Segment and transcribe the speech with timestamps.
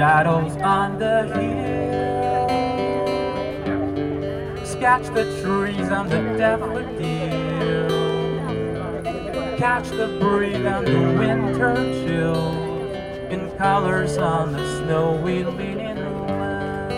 [0.00, 2.48] Shadows on the hill.
[4.64, 7.92] Sketch the trees and the daffodils
[9.58, 12.54] catch the breeze and the winter chill
[13.28, 16.94] in colors on the snowy linen land.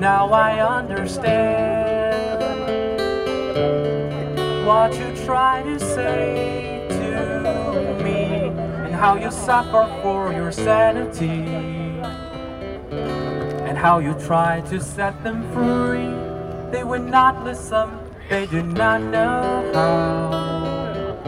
[0.00, 2.26] Now I understand
[4.66, 8.50] what you try to say to me
[8.96, 11.44] how you suffer for your sanity
[13.68, 16.10] and how you try to set them free.
[16.72, 21.22] They would not listen they do not know how.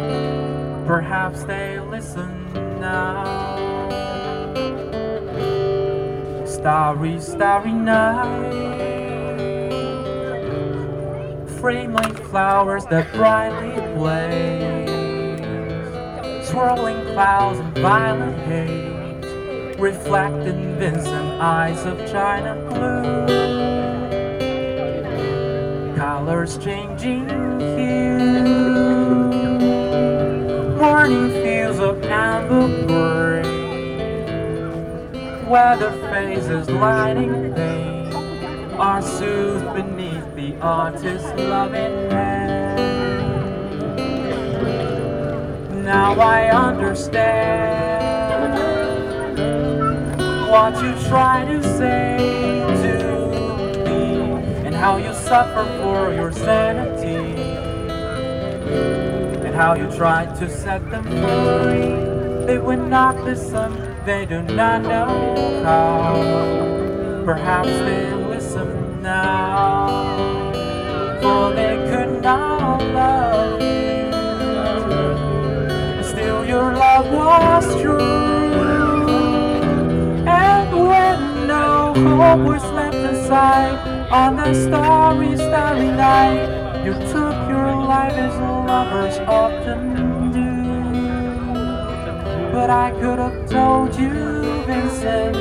[0.85, 3.25] Perhaps they listen now.
[6.45, 8.51] Starry, starry night.
[11.61, 14.78] Frame like flowers that brightly blaze.
[16.51, 19.79] Swirling clouds and violet haze.
[19.79, 23.59] Reflect in Vincent eyes of china blue
[25.95, 28.29] colors changing hue.
[30.79, 33.43] Morning fields of amber gray,
[35.47, 38.13] weather phases lighting pain
[38.81, 42.38] are soothed beneath the artist's loving hand.
[45.89, 47.49] Now I understand
[50.51, 52.19] what you try to say
[52.83, 52.95] to
[53.87, 57.41] me and how you suffer for your sanity,
[59.47, 62.45] and how you try to set them free.
[62.45, 63.73] They would not listen,
[64.05, 67.25] they do not know how.
[67.25, 69.48] Perhaps they listen now,
[82.29, 83.79] hope was left aside
[84.13, 86.85] on that starry, starry night.
[86.85, 88.35] You took your life as
[88.69, 90.51] lovers often do.
[92.53, 94.13] But I could have told you,
[94.67, 95.37] Vincent,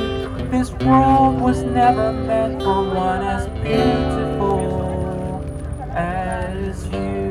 [0.50, 5.44] this world was never meant for one as beautiful
[5.92, 7.28] as you.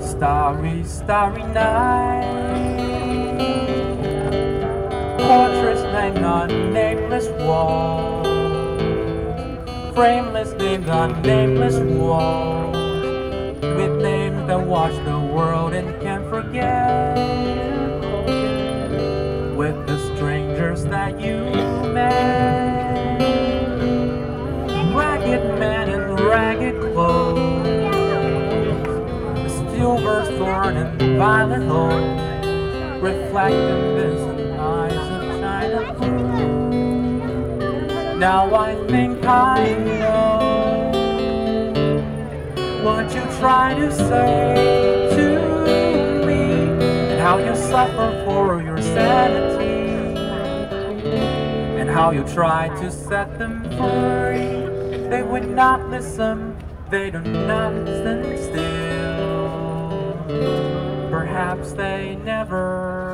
[0.00, 2.47] Starry, starry night
[5.98, 8.26] hang on nameless walls.
[9.96, 12.76] Frameless names on nameless walls.
[13.78, 17.16] With names that watch the world and can't forget.
[19.56, 21.38] With the strangers that you
[21.92, 23.18] met.
[24.94, 27.66] Ragged men in ragged clothes.
[29.42, 34.38] The silver thorn and violet hope reflecting this
[38.18, 40.88] Now I think I know
[42.82, 44.54] what you try to say
[45.16, 45.26] to
[46.26, 46.42] me,
[47.12, 50.16] and how you suffer for your sanity,
[51.80, 54.66] and how you try to set them free.
[55.08, 56.56] They would not listen,
[56.90, 58.88] they do not stand still.
[61.10, 63.07] Perhaps they never